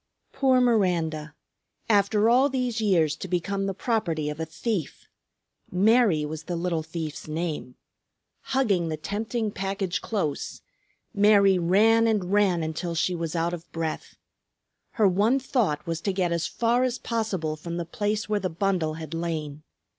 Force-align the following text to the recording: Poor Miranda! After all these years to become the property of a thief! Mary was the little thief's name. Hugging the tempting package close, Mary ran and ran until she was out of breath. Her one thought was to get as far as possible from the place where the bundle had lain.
Poor 0.33 0.59
Miranda! 0.59 1.35
After 1.87 2.27
all 2.27 2.49
these 2.49 2.81
years 2.81 3.15
to 3.17 3.27
become 3.27 3.67
the 3.67 3.73
property 3.75 4.31
of 4.31 4.39
a 4.39 4.47
thief! 4.47 5.07
Mary 5.69 6.25
was 6.25 6.45
the 6.45 6.55
little 6.55 6.81
thief's 6.81 7.27
name. 7.27 7.75
Hugging 8.45 8.87
the 8.89 8.97
tempting 8.97 9.51
package 9.51 10.01
close, 10.01 10.63
Mary 11.13 11.59
ran 11.59 12.07
and 12.07 12.31
ran 12.33 12.63
until 12.63 12.95
she 12.95 13.13
was 13.13 13.35
out 13.35 13.53
of 13.53 13.71
breath. 13.71 14.15
Her 14.93 15.07
one 15.07 15.37
thought 15.39 15.85
was 15.85 16.01
to 16.01 16.13
get 16.13 16.31
as 16.31 16.47
far 16.47 16.81
as 16.81 16.97
possible 16.97 17.55
from 17.55 17.77
the 17.77 17.85
place 17.85 18.27
where 18.27 18.39
the 18.39 18.49
bundle 18.49 18.95
had 18.95 19.13
lain. 19.13 19.61